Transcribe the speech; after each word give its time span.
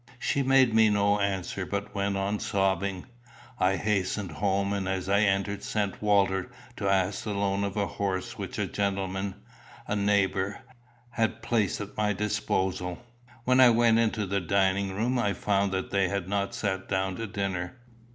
She 0.17 0.41
made 0.41 0.73
me 0.73 0.89
no 0.89 1.19
answer, 1.19 1.63
but 1.63 1.93
went 1.93 2.17
on 2.17 2.39
sobbing. 2.39 3.05
I 3.59 3.75
hastened 3.75 4.31
home, 4.31 4.73
and 4.73 4.89
as 4.89 5.07
I 5.07 5.19
entered 5.19 5.61
sent 5.61 6.01
Walter 6.01 6.49
to 6.77 6.89
ask 6.89 7.23
the 7.23 7.35
loan 7.35 7.63
of 7.63 7.77
a 7.77 7.85
horse 7.85 8.35
which 8.35 8.57
a 8.57 8.65
gentleman, 8.65 9.35
a 9.87 9.95
neighbour, 9.95 10.63
had 11.11 11.43
placed 11.43 11.79
at 11.81 11.95
my 11.97 12.13
disposal. 12.13 12.97
When 13.43 13.59
I 13.59 13.69
went 13.69 13.99
into 13.99 14.25
the 14.25 14.41
dining 14.41 14.91
room, 14.95 15.19
I 15.19 15.33
found 15.33 15.71
that 15.73 15.91
they 15.91 16.07
had 16.09 16.27
not 16.27 16.55
sat 16.55 16.89
down 16.89 17.15
to 17.17 17.27
dinner. 17.27 17.77